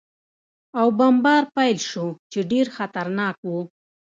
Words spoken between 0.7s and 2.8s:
او بمبار پېل شو، چې ډېر